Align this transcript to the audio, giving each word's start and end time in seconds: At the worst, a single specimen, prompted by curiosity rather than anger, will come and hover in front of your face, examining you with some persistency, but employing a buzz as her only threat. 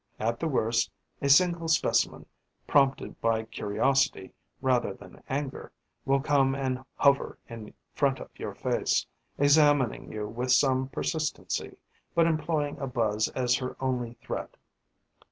At 0.19 0.39
the 0.39 0.47
worst, 0.47 0.89
a 1.21 1.29
single 1.29 1.67
specimen, 1.67 2.25
prompted 2.67 3.21
by 3.21 3.43
curiosity 3.43 4.33
rather 4.59 4.95
than 4.95 5.21
anger, 5.29 5.71
will 6.05 6.21
come 6.21 6.55
and 6.55 6.83
hover 6.95 7.37
in 7.47 7.75
front 7.93 8.19
of 8.19 8.31
your 8.35 8.55
face, 8.55 9.05
examining 9.37 10.11
you 10.11 10.27
with 10.27 10.51
some 10.51 10.87
persistency, 10.87 11.77
but 12.15 12.25
employing 12.25 12.79
a 12.79 12.87
buzz 12.87 13.27
as 13.35 13.57
her 13.57 13.75
only 13.79 14.13
threat. 14.15 14.57